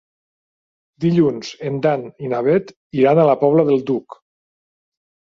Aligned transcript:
Dilluns 1.05 1.51
en 1.69 1.77
Dan 1.85 2.07
i 2.25 2.33
na 2.33 2.41
Bet 2.49 2.75
iran 3.05 3.25
a 3.27 3.31
la 3.31 3.39
Pobla 3.47 3.71
del 3.73 3.89
Duc. 3.95 4.23